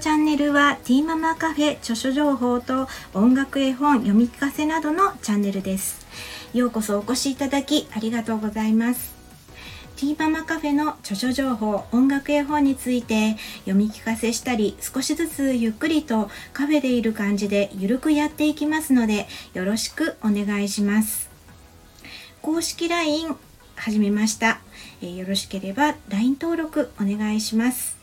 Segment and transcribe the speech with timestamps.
[0.00, 6.06] チャンネルはティーママカフェ著書情報と音楽絵本読み聞かせなどのチャンネルです。
[6.54, 9.14] ようこそお越しいただきありがとうございます。
[9.96, 13.36] ティーママカフェの著書情報音楽絵本について
[13.66, 21.28] 読み聞かせしたり少しずつゆっくりとカフェでいる感じでゆるくやっていきますのでよろしくお願いします。
[22.40, 23.36] 公式 LINE
[23.76, 24.60] 始めました、
[25.02, 27.99] えー、よろしければ LINE 登録お願いします。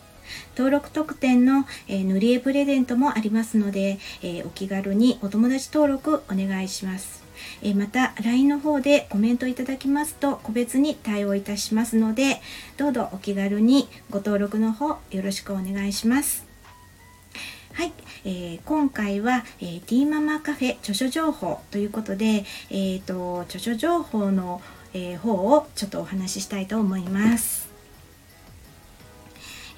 [0.58, 7.28] 登録特典の、え、塗り絵プレゼントもありますので、え、お気軽にお友達登録お願いします。
[7.62, 12.42] えまた LINE の方でコメントいただきますと個別に対応いたしますので
[12.78, 16.46] どうぞお気軽にご登録の方よろしくお願いします。
[17.74, 17.94] はい、
[18.26, 24.64] えー、今回は、えー、ティーママカフェ著書情報ということで、えーと、著書情報の、
[24.96, 27.67] えー、方をちょっとお話ししたいと思います。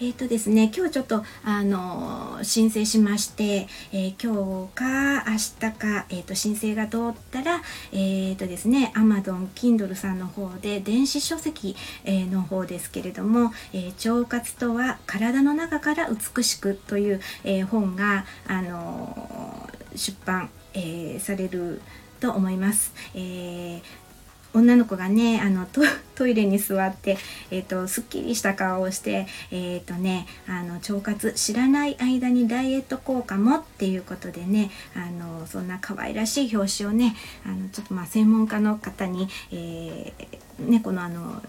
[0.02, 11.76] えっ、ー、とですね、今日ちょっと、あの、申請しまして、えー、今日か明日か、えっ、ー、と、申請が通ったら、えっ、とですね、Amazon Kindle さんの方で、電子書籍、
[12.06, 21.82] えの方ですけれども、え腸活とは体の中から美しくという、え本が、あの出版、えされる
[22.22, 22.94] と思います。
[23.16, 24.09] えー
[24.54, 25.68] 女の子がねあの
[26.16, 27.18] トイレに座って、
[27.50, 41.42] えーと、すっきりした顔をしてえ、ー、とねあの腸活知らない間にダイエット効果もっていうことでねあのそんな可愛らしい表紙をねあのちょっとまあ専門家の方に、えー、ねこのあの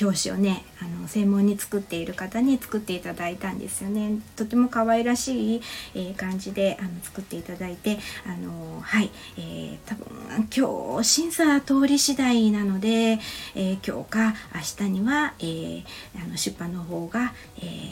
[0.00, 0.64] 表紙をね
[1.06, 4.18] の専門に作っている方に作っていただいたんですよね。
[4.34, 5.62] とても可愛らしい、
[5.94, 13.18] えー、感じであの作っていただいてあのはい、えー、多分今日審査通り次第なので、
[13.54, 15.84] えー、今日か明日には、えー、
[16.24, 17.85] あの出版の方が、えー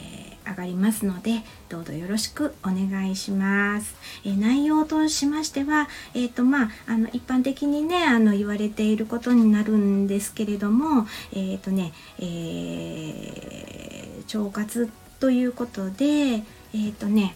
[0.55, 3.95] 上がりますのでどうぞよろしくお願いします。
[4.23, 17.35] えー、内容としましては、えーとまあ、あの一般的にねあの言われていることになるんですけれども、えーとねえー、腸活ということで、えーとね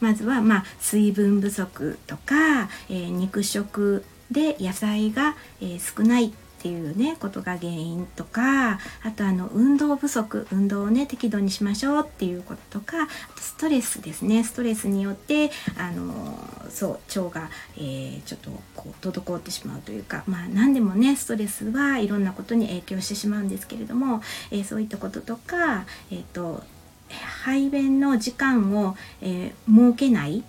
[0.00, 8.78] まずは、まあ、水分不足とか、えー、肉食で野菜が、えー、少ないっていうねことが原因とかあ
[9.14, 14.42] とあの運動不足運動をね適度にしましょうっていうこととかあとストレスですね。
[14.42, 16.36] ストレスによってあの
[16.68, 24.20] そう腸が、えー、ちょっとこう滞ってしまうというかまあ何でもねストレスはいろんなことに影響してしまうんですけれども、
[24.50, 26.64] えー、そういったこととかえっ、ー、と
[27.08, 30.44] 排便の時間を、え設けない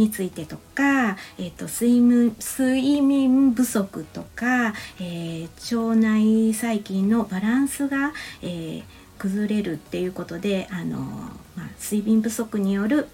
[0.00, 8.12] についてとか、えーと、睡眠睡眠不足とか、えー、腸内細菌のバランスが、
[8.42, 8.82] えー、
[9.18, 10.98] 崩れるっていうことであの、
[11.54, 13.08] まあ、睡眠不足による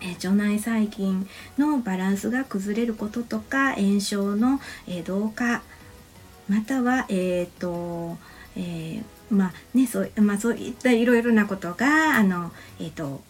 [0.00, 1.26] え腸内細菌
[1.58, 5.62] のバランスが崩れることとか炎症の、え同化
[6.48, 8.18] または、えーと
[8.56, 13.22] えー、まあねそうまあ、そういったいろいろなことがあの、えーと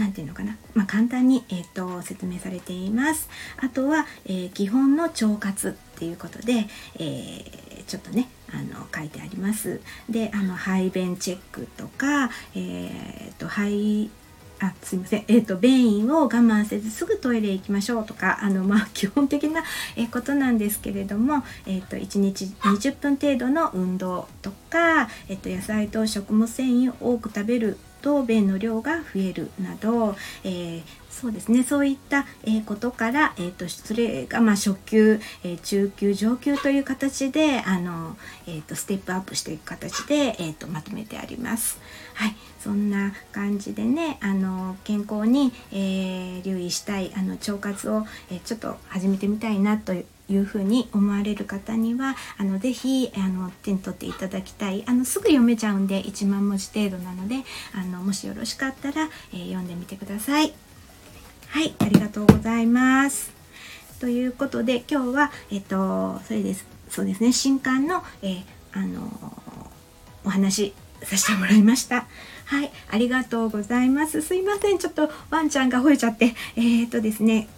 [0.00, 3.28] 何て言うのかな、まあ、簡単に、えーと、説明されています。
[3.58, 6.66] あとは、えー、基本の腸活っていうことで、
[6.98, 9.82] えー、ちょっとねあの書いてあります。
[10.08, 14.10] であの排便チェックとか、えーと、排
[14.60, 19.64] あすいません、えーと、便意を我慢せずすぐトイレ行きましょうとかあの、まあ、 基本的な、
[19.96, 38.16] えことなんですけれども、えーと、1日20分程度の運動とか、えーと野菜と食物繊維を多く食べると便の量が増えるなど、えー、そうですねそういった、えことから、えーと、それが、まあ、初級、えー、中級上級という形であの、
[38.46, 41.78] えーと、ステップアップしていく形で、えーと、まとめてあります。
[42.14, 57.36] はい、そんな感じでねあの健康に、えー、留意したいあの腸活を、えー、ちょっと始めてみたいなといういうふうに思われる方にはあのぜひあの手に取っていただきたいあのすぐ読めちゃうんで1万文字程度なので
[57.74, 60.52] あのもしよろしかったら、えー、読んでみてください。
[61.48, 63.32] はいありがとうございます。
[64.00, 68.42] ということで今日はえっ、とそれですそうですね新刊の、えー、
[68.72, 69.10] あの
[70.24, 70.72] お話
[71.02, 72.06] させてもらいました。
[72.44, 74.22] はい、ありがとうございます。
[74.22, 77.48] すいません、ちょっとワンちゃんが吠えちゃって、えっ、ー、とですね、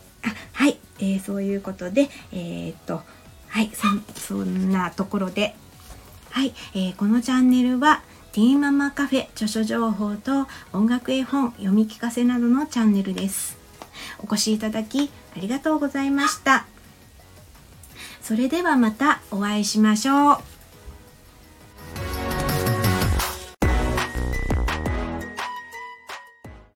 [0.53, 3.03] はい、えー、そういうことで、えー、っと、
[3.49, 3.71] はい、
[4.15, 5.55] そんなところで、
[6.31, 8.03] はい、えー、このチャンネルは、
[8.33, 13.59] ティーママカフェ著書情報と音楽絵本読み聞かせなどのチャンネルです。
[14.21, 16.65] お越しいただきありがとうございました。
[18.23, 20.52] それではまたお会いしましょう。